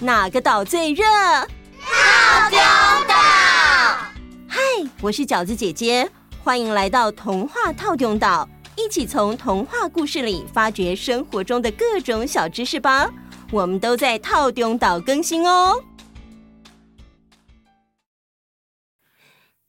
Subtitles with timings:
[0.00, 1.04] 哪个岛最热？
[1.80, 2.58] 套丢
[3.08, 3.14] 岛。
[4.46, 4.60] 嗨，
[5.00, 6.06] 我是饺子姐姐，
[6.44, 8.46] 欢迎来到童话套丢岛，
[8.76, 13.08] 一起从童话故事里发掘生活中的各种小知识吧。
[13.50, 15.82] 我们都在套丢岛更新哦。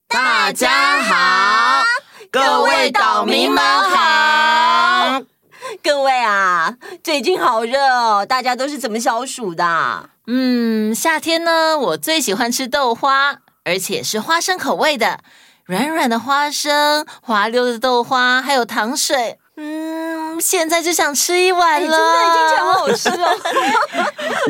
[0.10, 1.86] 大家好，
[2.30, 4.67] 各位岛民们好。
[5.84, 10.10] 各位啊，最近好热哦，大家都是怎么消暑的？
[10.26, 15.20] 嗯，夏天呢，我最喜欢吃豆花，而且是花生口味的，
[15.66, 19.40] 软软的花生，滑溜的豆花，还有糖水。
[19.56, 19.87] 嗯，
[20.40, 23.28] 现在就想吃一碗了，真的已经很好吃了。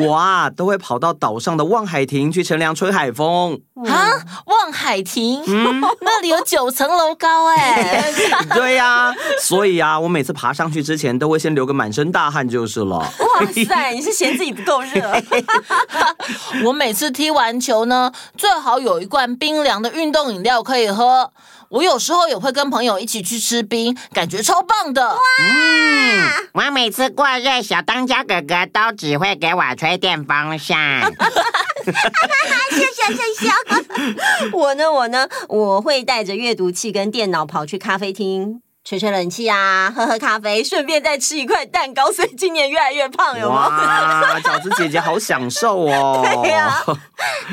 [0.06, 3.60] 我啊，都会跑到岛上的望海亭去乘凉吹海风。
[3.86, 4.10] 啊，
[4.46, 8.12] 望海亭，嗯， 那里有九层楼高哎。
[8.54, 12.96] 对呀，啊，所以啊，我每次爬上去之前，都会先流个满身大汗就是了。
[12.98, 15.22] 哇塞，你是嫌自己不够热？
[16.64, 21.32] 我每次踢完球呢，最好有一罐冰凉的运动饮料可以喝。
[21.70, 25.06] 我有时候也会跟朋友一起去吃冰，感觉超棒的。
[25.06, 25.18] 哇！
[25.42, 31.00] 嗯，我每次过热，小当家哥哥都只会给我吹电风扇。
[31.02, 31.50] 哈哈哈哈
[31.90, 32.54] 哈！
[32.70, 34.50] 谢谢谢谢。
[34.56, 38.62] 我呢，我呢，我会带着阅读器跟电脑跑去咖啡厅。
[38.88, 43.68] 吹吹冷气啊， 喝喝咖啡，顺便再吃一块蛋糕， 所以今年越来越胖，有吗？
[43.68, 46.24] 哇，饺子姐姐好享受哦！
[46.42, 46.94] 对呀、啊，我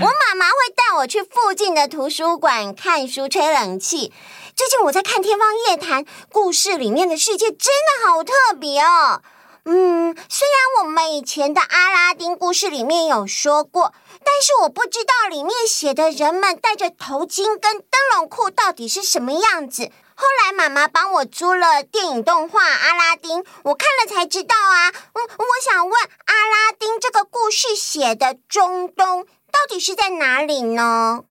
[0.05, 4.13] 妈妈会带我去附近的图书馆看书、吹冷气。
[4.55, 9.21] 最近我在看《天方夜谭》，故事里面的世界真的好特别哦。
[9.65, 17.83] 嗯，虽然我们以前的阿拉丁故事里面有说过，但是我不知道里面写的人们戴着头巾跟灯
[18.15, 19.91] 笼裤到底是什么样子。
[20.15, 24.89] 后来妈妈帮我租了电影动画《阿拉丁》，我看了才知道啊。
[24.89, 31.25] 嗯，我想问，阿拉丁这个故事写的中东到底是在哪里呢？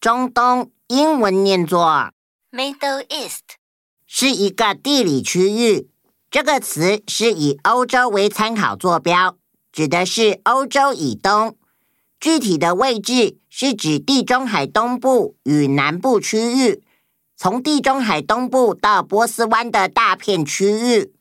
[0.00, 2.10] 中东英文念作
[2.50, 3.56] Middle East，
[4.06, 5.88] 是一个地理区域。
[6.30, 9.36] 这个词是以欧洲为参考坐标，
[9.70, 11.56] 指的是欧洲以东。
[12.18, 16.82] 具体的位置是指地中海东部与南部区域。
[17.44, 21.12] 从地中海东部到波斯湾的大片区域，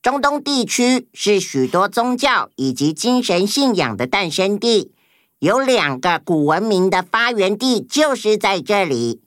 [0.00, 4.92] 中东地区是许多宗教以及精神信仰的诞生地，
[5.40, 9.20] 有两个古文明的发源地就是在这里，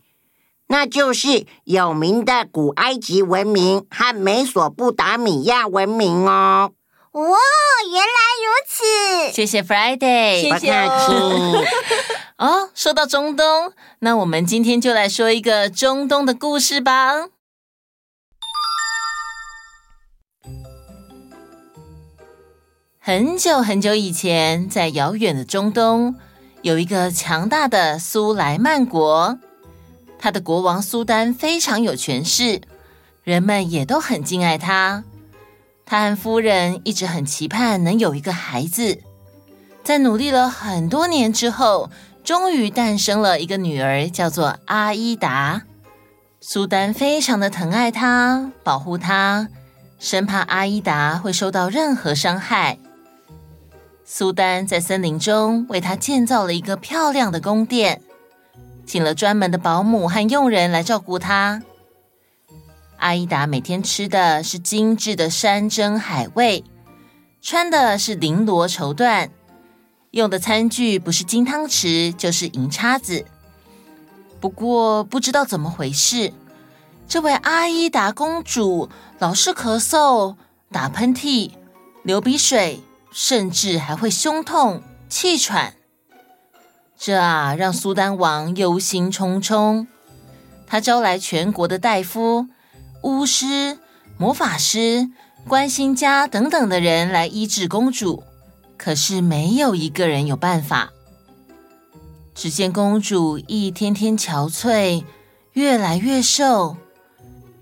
[0.67, 6.71] 那就是有名的古埃及文明和美索不达米亚文明哦。
[7.11, 7.21] 哦，
[7.91, 8.07] 原来
[8.39, 9.33] 如此！
[9.33, 11.61] 谢谢 Friday，谢谢哦。
[12.41, 17.27] 哦，说到中东，那我们今天就来说一个中东的故事吧。
[22.97, 26.15] 很久很久以前，在遥远的中东，
[26.63, 29.37] 有一个强大的苏莱曼国，
[30.17, 32.61] 他的国王苏丹非常有权势，
[33.23, 35.03] 人们也都很敬爱他。
[35.85, 38.99] 他和夫人一直很期盼能有一个孩子，
[39.83, 41.91] 在努力了很多年之后，
[42.23, 45.63] 终于诞生了一个女儿，叫做阿依达。
[46.39, 49.47] 苏丹非常的疼爱她，保护她，
[49.99, 52.77] 生怕阿依达会受到任何伤害。
[54.05, 58.01] 苏丹在森林中为她建造了一个漂亮的宫殿，
[58.85, 61.61] 请了专门的保姆和佣人来照顾她。
[62.97, 66.63] 阿依达每天吃的是精致的山珍海味，
[67.41, 69.29] 穿的是绫罗绸缎，
[70.11, 73.25] 用的餐具不是金汤匙就是银叉子。
[74.39, 76.33] 不过不知道怎么回事，
[77.07, 78.89] 这位阿依达公主
[79.19, 80.35] 老是咳嗽、
[80.69, 81.51] 打喷嚏、
[82.03, 85.75] 流鼻水，甚至还会胸痛、气喘。
[86.97, 89.87] 这啊，让苏丹王忧心忡忡。
[90.67, 92.47] 他招来全国的大夫。
[93.03, 93.79] 巫师、
[94.17, 95.09] 魔法师、
[95.47, 98.23] 关心家等等的人来医治公主，
[98.81, 100.91] 可是没有一个人有办法。
[102.33, 105.03] 只见公主一天天憔悴，
[105.53, 106.77] 越来越瘦，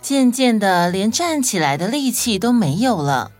[0.01, 3.31] 渐渐的连站起来的力气都没有了。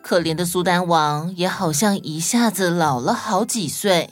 [0.00, 4.10] 可怜的苏丹王也好像一下子老了好几岁。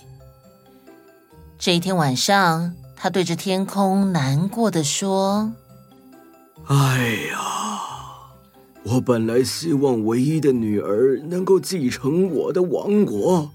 [1.61, 5.53] 这一天晚上，他对着天空难过的说。
[6.67, 7.62] 哎呀，
[8.85, 13.51] 我本来希望唯一的女儿能够继承我的王国，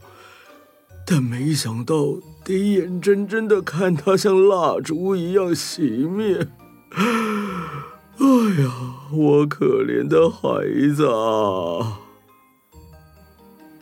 [1.05, 6.47] 但没想到得眼睁睁的看她像蜡烛一样熄灭。
[6.91, 8.25] 哎
[8.63, 8.71] 呀，
[9.11, 11.99] 我可怜的孩子啊！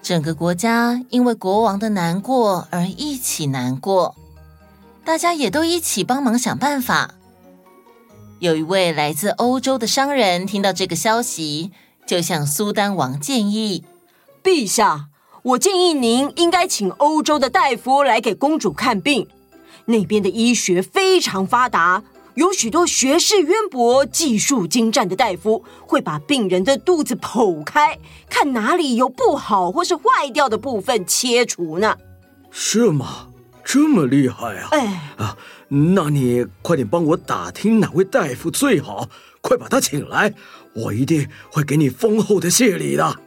[0.02, 4.16] 整个国家因为国王的难过而一起难过，
[5.06, 7.12] 大家也都一起帮忙想办法。
[8.40, 11.72] 有一位来自欧洲的商人听到这个消息，
[12.06, 13.84] 就向苏丹王建议
[14.44, 15.08] ：“陛下，
[15.44, 19.28] 我建议您应该请欧洲的大夫来给公主看病，
[19.86, 22.04] 那边的医学非常发达。”
[22.36, 27.98] 有许多学识渊博、技术精湛的大夫会把病人的肚子剖开，
[28.30, 31.96] 看哪里有不好或是坏掉的部分，切除呢？
[32.52, 33.28] 是吗？
[33.64, 34.68] 这么厉害啊！
[34.72, 35.15] 哎啊，
[35.68, 39.10] 那你快点帮我打听哪位大夫最好，
[39.42, 40.34] 快把他请来，
[40.74, 43.20] 我一定会给你丰厚的谢礼的。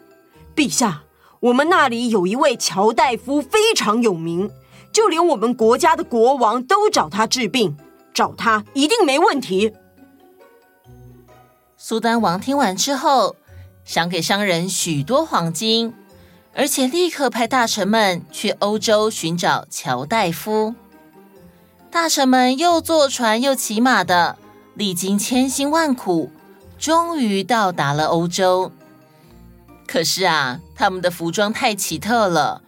[0.55, 1.03] 陛下，
[1.41, 4.50] 我们那里有一位乔大夫非常有名，
[4.93, 7.76] 就连我们国家的国王都找他治病。
[8.15, 9.73] 找他一定没问题。
[11.76, 13.37] 苏丹王听完之后，
[13.85, 15.94] 赏给商人许多黄金，
[16.53, 20.75] 而且立刻派大臣们去欧洲寻找乔大夫。
[21.90, 24.37] 大臣们又坐船又骑马的，
[24.75, 26.31] 历经千辛万苦，
[26.79, 28.70] 终于到达了欧洲。
[29.87, 32.62] 可是啊，他们的服装太奇特了，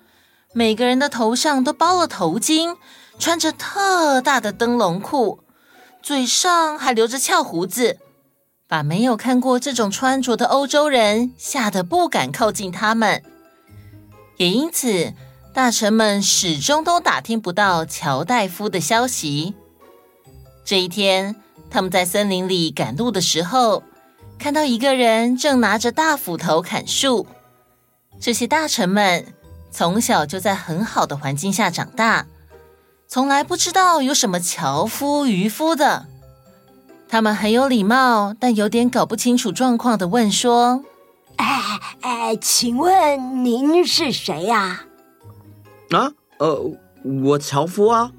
[0.55, 2.77] 每个人的头上都包了头巾。
[3.19, 5.41] 穿着特大的灯笼裤，
[6.03, 7.99] 嘴上还留着翘胡子，
[8.67, 13.23] 把没有看过这种穿着的欧洲人吓得不敢靠近他们。
[14.39, 15.13] 也因此，
[15.53, 19.55] 大臣们始终都打听不到乔大夫的消息。
[20.65, 21.35] 这一天，
[21.69, 23.83] 他们在森林里赶路的时候，
[24.39, 27.27] 看到一个人正拿着大斧头砍树。
[28.21, 29.27] 这些大臣们
[29.73, 32.27] 从小就在很好的环境下长大。
[33.09, 36.07] 从来不知道有什么樵夫、渔夫的，
[37.09, 40.85] 他们很有礼貌，但有点搞不清楚状况的问说
[41.37, 44.85] ：“哎哎，请问您是谁呀？”，
[46.39, 46.71] 呃，
[47.23, 48.13] 我樵夫啊。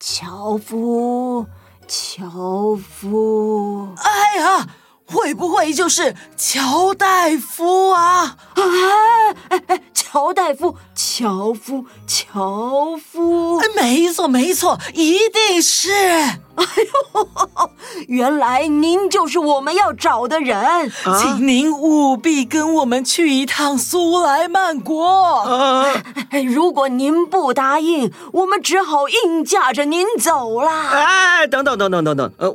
[0.00, 1.46] 樵夫，
[1.86, 3.88] 樵夫。
[3.96, 4.68] 哎呀！
[5.04, 8.36] 会不会就是乔大夫啊？
[8.54, 8.62] 啊，
[9.50, 9.82] 哎哎，
[10.12, 15.90] 乔大夫，樵夫，樵夫，哎，没错没错，一定是。
[15.90, 17.70] 哎呦，
[18.08, 25.02] 原来您就是我们要找的人，啊、请您务必跟我们去一趟苏莱曼国。
[25.06, 25.86] 啊、
[26.46, 30.90] 如果您不答应，我们只好硬架着您走啦。
[30.90, 32.54] 哎，等等等等等等，呃，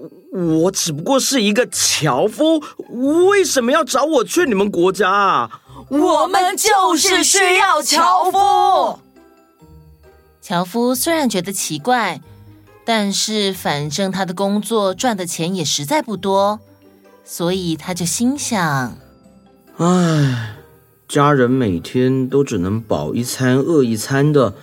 [0.61, 2.61] 我只不过是一个樵夫，
[3.27, 5.49] 为什么要找我去你们国家啊？
[5.89, 8.99] 我们就是需要樵夫。
[10.41, 12.21] 樵夫虽然觉得奇怪。
[12.89, 16.61] 但是，反正他的工作赚的钱也实在不多，
[17.25, 18.97] 所以他就心想
[19.75, 20.55] ：“唉，
[21.05, 24.53] 家人每天都只能饱一餐饿一餐的，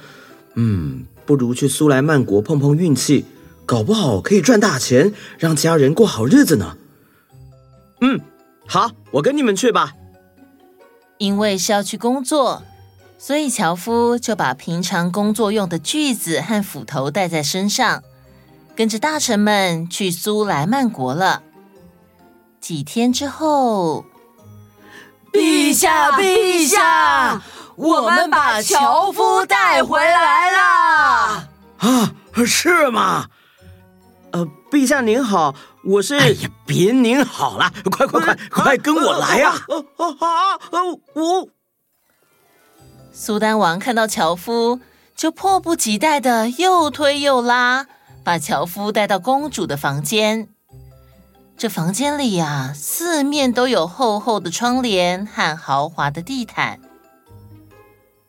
[0.54, 3.26] 嗯，不如去苏莱曼国碰碰运气，
[3.66, 6.78] 搞不好可以赚大钱，让家人过好日子呢。”
[8.00, 8.18] 嗯，
[8.66, 9.92] 好，我跟你们去吧。
[11.18, 12.62] 因为是要去工作，
[13.18, 18.02] 所以樵夫就把平常工作用的锯子和斧头带在身上。
[18.76, 21.42] 跟着大臣们去苏莱曼国了。
[22.60, 24.04] 几天之后，
[25.32, 27.40] 陛下，陛下，
[27.76, 31.48] 我们把樵夫带回来了。
[31.78, 33.26] 啊，是吗？
[34.34, 36.16] 呃，陛下您好，我是……
[36.16, 39.50] 哎呀，别您好了，快快快，快跟我来呀！
[39.50, 40.58] 啊啊！
[41.14, 41.48] 我
[43.12, 44.80] 苏丹王看到樵夫，
[45.14, 47.86] 就迫不及待的又推又拉。
[48.24, 50.48] 把樵夫带到公主的房间。
[51.56, 56.80] 这房间里呀，四面都有厚厚的窗帘和豪华的地毯。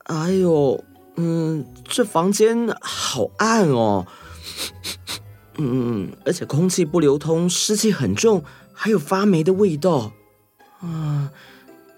[0.03, 0.83] 哎呦，
[1.15, 4.05] 嗯，这房间好暗哦。
[5.57, 8.43] 嗯，而且空气不流通，湿气很重，
[8.73, 10.11] 还有发霉的味道。
[10.79, 11.31] 啊，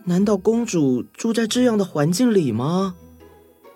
[0.06, 2.96] 难道公主住在这样的环境里吗？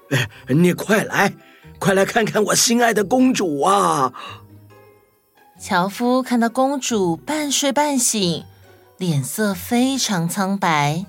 [0.09, 1.33] 哎，你快来！
[1.79, 4.13] 快来看看我心爱的公主啊！
[5.59, 8.43] 樵夫看到公主半睡半醒，
[8.97, 11.07] 脸色非常苍白，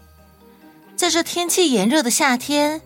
[0.97, 2.81] 在这天气炎热的夏天，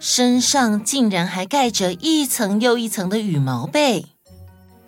[0.00, 4.06] 身上竟然还盖着一层又一层的羽毛被。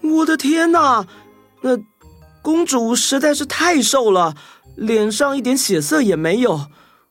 [0.03, 1.07] 我的天哪！
[1.63, 1.79] 那
[2.43, 4.35] 公主实在是太瘦了，
[4.77, 6.67] 脸上一点血色也没有，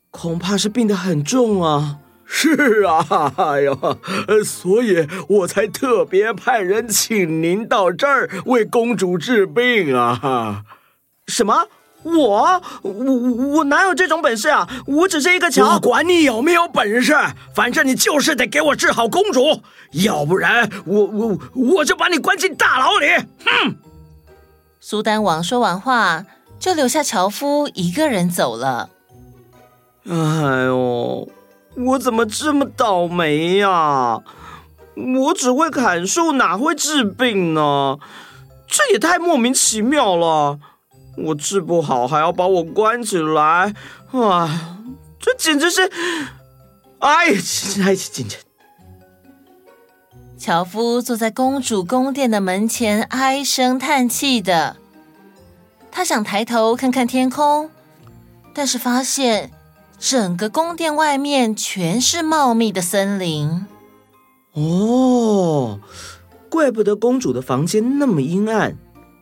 [0.10, 1.98] 恐怕是病得很重啊。
[2.26, 3.98] 是啊，哎呦，
[4.44, 10.64] 所以我才特别派人请您到这儿为公主治病啊！
[11.28, 11.68] 什么？
[12.04, 14.68] 我我我哪有这种本事啊？
[14.86, 15.62] 我只是一个樵。
[15.64, 17.14] 我管你有没有本事，
[17.54, 19.62] 反正你就是得给我治好公主，
[19.92, 23.08] 要不然我我我就把你关进大牢里。
[23.46, 23.76] 哼！
[24.80, 26.24] 苏丹王说完话，
[26.60, 28.90] 就留下樵夫一个人走了。
[30.08, 30.14] 哎
[30.66, 31.28] 呦，
[31.76, 34.20] 我怎么这么倒霉呀？
[34.96, 37.98] 我只会砍树，哪会治病呢？
[38.66, 40.60] 这也太莫名其妙了。
[41.18, 43.74] 我治不好，还要把我关起来，
[44.12, 44.78] 啊，
[45.20, 45.92] 这简直是……
[47.00, 47.30] 哎，
[47.84, 48.38] 哎，简直……
[50.38, 54.78] 樵夫坐在公主宫殿的门前，唉声叹气的。
[55.92, 57.72] 他想抬头看看天空，
[58.54, 59.52] 但是发现
[59.98, 63.66] 整个宫殿外面全是茂密的森林。
[64.54, 65.80] 哦，
[66.50, 68.78] 怪不得公主的房间那么阴暗。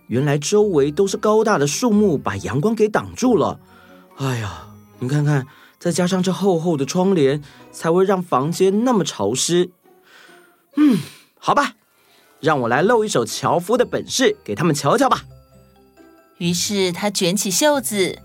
[0.07, 3.59] 原来周围都是高大的树木，把阳光给挡住了。
[4.17, 4.67] 哎呀，
[4.99, 5.47] 你看看，
[5.79, 9.71] 再加上这厚厚的窗帘，才会让房间那么潮湿。
[10.77, 10.99] 嗯，
[11.39, 11.73] 好吧，
[12.39, 15.23] 让我来露一手樵夫的本事，给他们瞧瞧吧。
[16.37, 18.19] 于是他卷起袖子，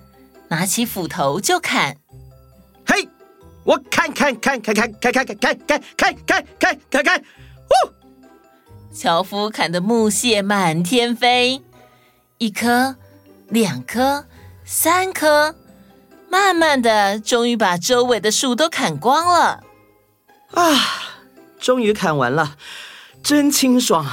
[0.49, 1.97] 拿起斧头就砍。
[2.85, 3.09] 嘿，
[3.65, 7.21] 我砍砍砍砍砍砍砍砍砍砍砍砍砍砍砍！
[7.21, 7.93] 呜！
[8.93, 11.63] 樵夫砍得木屑满天飞。
[12.41, 12.97] 一颗，
[13.51, 14.25] 两颗，
[14.65, 15.55] 三颗，
[16.31, 19.63] 慢慢的，终于把周围的树都砍光了。
[20.53, 20.75] 啊，
[21.59, 22.57] 终于砍完了，
[23.23, 24.07] 真清爽，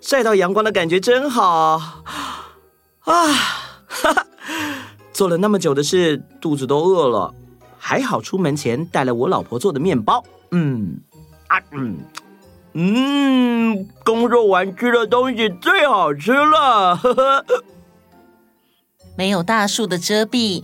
[0.00, 2.04] 晒到阳光的感觉真好。
[3.00, 3.34] 啊，哈
[3.88, 4.26] 哈，
[5.12, 7.34] 做了那么久的事，肚子都饿了。
[7.76, 10.22] 还好出门前带了我老婆做的面包。
[10.52, 11.00] 嗯，
[11.48, 11.98] 啊，嗯。
[12.78, 16.94] 嗯，公肉丸吃的东西最好吃了。
[16.94, 17.46] 呵呵，
[19.16, 20.62] 没有大树的遮蔽，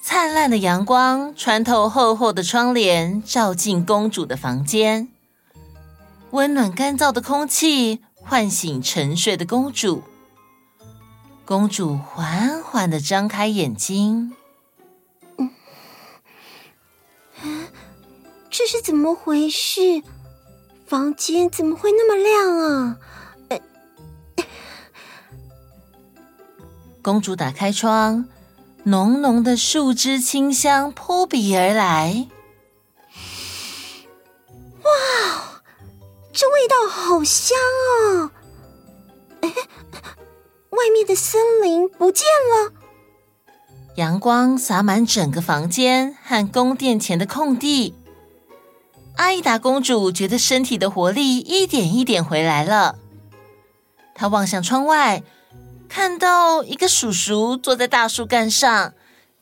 [0.00, 5.08] 灿烂的阳光穿透厚厚的窗帘，照进公主的房间。
[6.30, 10.04] 温暖干燥的空气唤醒沉睡的公主。
[11.44, 14.32] 公主缓缓的张开眼睛。
[15.38, 15.50] 嗯，
[18.48, 20.04] 这是怎么回事？
[20.92, 22.98] 房间怎么会那么亮啊？
[27.00, 28.26] 公主打开窗，
[28.82, 32.28] 浓浓的树枝清香扑鼻而来。
[34.82, 35.62] 哇，
[36.30, 37.56] 这味道好香
[38.10, 38.30] 哦！
[39.40, 39.48] 哎，
[40.68, 42.74] 外面的森林不见了，
[43.96, 47.94] 阳光洒满整个房间和宫殿前的空地。
[49.22, 52.96] 阿依达公主觉得身体的活力一点一点回来了。
[54.16, 55.22] 她望向窗外，
[55.88, 58.94] 看到一个叔叔坐在大树干上，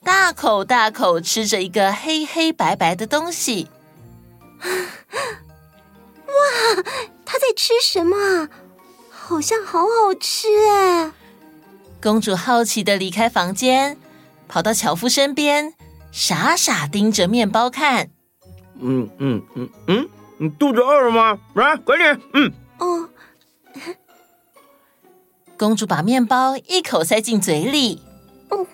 [0.05, 3.69] 大口大口吃着一个黑黑白白的东西。
[6.27, 6.35] 哇，
[7.25, 8.51] 他在吃什么？
[9.09, 11.11] 好像好好吃哎！
[12.03, 13.97] 公主好奇的离开房间，
[14.47, 15.73] 跑到樵夫身边，
[16.13, 18.11] 傻傻盯着面包看。
[18.81, 20.09] 嗯嗯嗯嗯，
[20.39, 21.39] 你肚子饿了吗？
[21.55, 22.21] 来，快点。
[22.35, 22.53] 嗯。
[22.79, 23.09] 哦。
[25.59, 28.03] 公主把面包一口塞进嘴里。
[28.51, 28.59] 嗯。
[28.59, 28.67] 哇，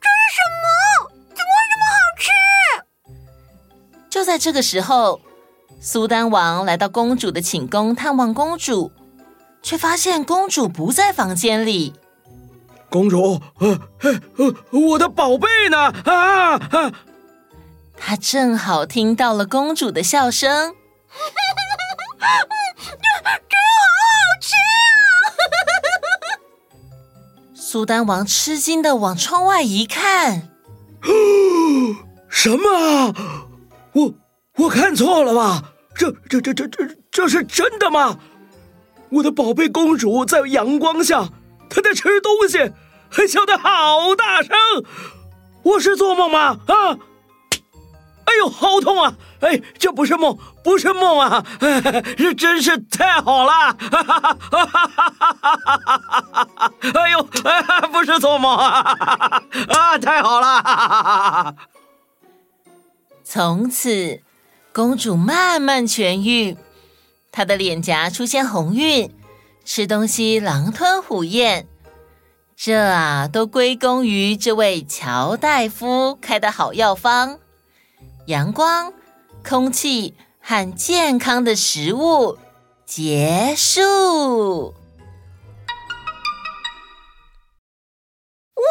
[0.00, 1.10] 这是什么？
[1.28, 2.30] 怎么会这么好吃？
[4.08, 5.20] 就在这个时候，
[5.80, 8.90] 苏丹王来到公主的寝宫探望公主，
[9.62, 11.92] 却发现公主不在房间里。
[12.92, 13.80] 公主，呃，
[14.36, 15.78] 呃，我的宝贝呢？
[16.04, 16.92] 啊啊！
[17.96, 20.74] 他正好听到了公主的笑声，真
[22.28, 23.38] 好好
[24.42, 24.54] 吃
[25.08, 25.40] 啊！
[27.54, 30.50] 苏丹王吃惊的往窗外一看，
[32.28, 33.14] 什么？
[33.92, 34.12] 我
[34.56, 35.72] 我看错了吧？
[35.94, 38.18] 这这这这这这是真的吗？
[39.08, 41.30] 我的宝贝公主在阳光下，
[41.70, 42.70] 她在吃东西。
[43.12, 44.56] 还笑得好大声，
[45.62, 46.58] 我是做梦吗？
[46.66, 46.98] 啊！
[48.24, 49.14] 哎呦，好痛啊！
[49.40, 51.44] 哎，这不是梦，不是梦啊！
[52.16, 53.76] 这真是太好了！
[56.94, 57.22] 哎呦，
[57.92, 59.42] 不是做梦啊！
[59.68, 61.54] 啊，太好了！
[63.24, 64.22] 从此，
[64.72, 66.56] 公主慢慢痊愈，
[67.30, 69.12] 她的脸颊出现红晕，
[69.64, 71.66] 吃东西狼吞虎咽。
[72.64, 77.40] 这啊都归功于这位乔大夫开的好药方。
[78.26, 78.94] 阳光
[79.44, 82.38] 空气和健康的食物
[82.86, 84.76] 结束。
[88.54, 88.62] 哇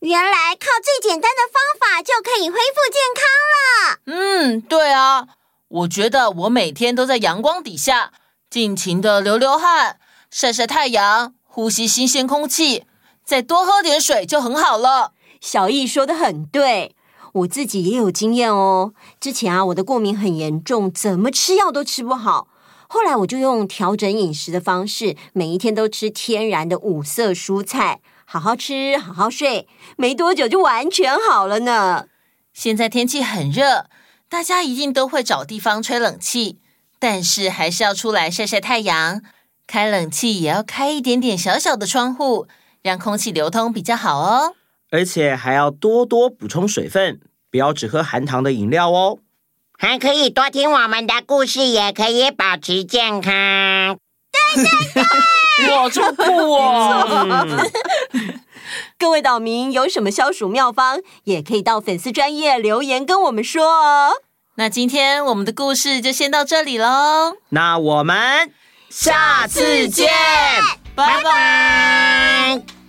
[0.00, 4.00] 原来靠最简单的方法就可以恢复健康了。
[4.04, 5.28] 嗯对啊。
[5.68, 8.12] 我觉得我每天都在阳光底下
[8.50, 9.98] 尽情的流流汗
[10.30, 12.84] 晒晒太阳呼吸新鲜空气，
[13.26, 15.12] 再多喝点水就很好了。
[15.38, 16.96] 小易说的很对，
[17.34, 18.94] 我自己也有经验哦。
[19.20, 22.48] 之前啊，我的过敏很严重，怎么吃药都吃不好。
[22.88, 29.68] 后来我就用调整饮食的方式，每一天都吃天然的五色蔬菜，好好吃，好好睡，
[29.98, 32.06] 没多久就完全好了呢。
[32.54, 33.84] 现在天气很热，
[34.30, 36.58] 大家一定都会找地方吹冷气，
[36.98, 39.20] 但是还是要出来晒晒太阳。
[39.66, 42.46] 开冷气也要开一点点小小的窗户，
[42.82, 44.54] 让空气流通比较好哦。
[44.90, 49.18] 而且还要多多补充水分，不要只喝含糖的饮料哦。
[49.78, 53.96] 还可以多听我们的故事，也可以保持健康。
[54.54, 55.04] 对对
[55.66, 57.70] 对，我就不哦。
[58.98, 64.12] 各位岛民有什么消暑妙方，也可以到粉丝专业留言跟我们说哦。
[64.56, 67.36] 那今天我们的故事就先到这里喽。
[67.48, 68.52] 那我们
[68.92, 70.06] 下次见
[70.94, 72.81] 拜拜。